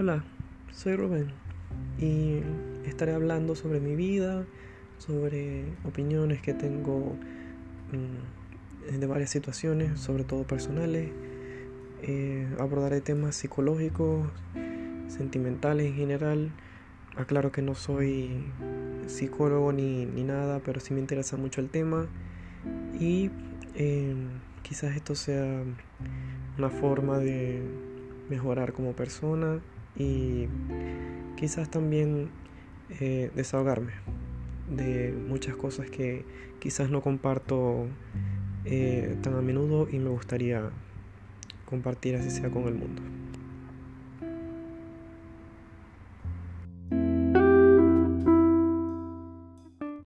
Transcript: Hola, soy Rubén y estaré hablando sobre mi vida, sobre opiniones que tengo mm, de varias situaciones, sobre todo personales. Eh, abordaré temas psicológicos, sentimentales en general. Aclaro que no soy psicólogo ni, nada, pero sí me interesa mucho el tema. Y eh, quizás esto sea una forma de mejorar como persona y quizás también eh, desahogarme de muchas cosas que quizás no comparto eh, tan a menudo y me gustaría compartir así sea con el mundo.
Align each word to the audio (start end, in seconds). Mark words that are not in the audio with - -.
Hola, 0.00 0.22
soy 0.70 0.94
Rubén 0.94 1.32
y 1.98 2.38
estaré 2.88 3.14
hablando 3.14 3.56
sobre 3.56 3.80
mi 3.80 3.96
vida, 3.96 4.46
sobre 4.98 5.64
opiniones 5.82 6.40
que 6.40 6.54
tengo 6.54 7.16
mm, 7.90 8.96
de 8.96 9.06
varias 9.08 9.30
situaciones, 9.30 9.98
sobre 9.98 10.22
todo 10.22 10.44
personales. 10.44 11.10
Eh, 12.00 12.48
abordaré 12.60 13.00
temas 13.00 13.34
psicológicos, 13.34 14.30
sentimentales 15.08 15.88
en 15.88 15.94
general. 15.96 16.52
Aclaro 17.16 17.50
que 17.50 17.62
no 17.62 17.74
soy 17.74 18.44
psicólogo 19.08 19.72
ni, 19.72 20.06
nada, 20.06 20.60
pero 20.60 20.78
sí 20.78 20.94
me 20.94 21.00
interesa 21.00 21.36
mucho 21.36 21.60
el 21.60 21.70
tema. 21.70 22.06
Y 23.00 23.32
eh, 23.74 24.14
quizás 24.62 24.94
esto 24.94 25.16
sea 25.16 25.64
una 26.56 26.70
forma 26.70 27.18
de 27.18 27.64
mejorar 28.28 28.72
como 28.72 28.92
persona 28.92 29.60
y 29.98 30.48
quizás 31.36 31.68
también 31.70 32.30
eh, 32.88 33.30
desahogarme 33.34 33.92
de 34.70 35.12
muchas 35.12 35.56
cosas 35.56 35.90
que 35.90 36.24
quizás 36.60 36.90
no 36.90 37.02
comparto 37.02 37.86
eh, 38.64 39.16
tan 39.22 39.34
a 39.34 39.42
menudo 39.42 39.88
y 39.90 39.98
me 39.98 40.10
gustaría 40.10 40.70
compartir 41.64 42.16
así 42.16 42.30
sea 42.30 42.50
con 42.50 42.64
el 42.64 42.74
mundo. 42.74 43.17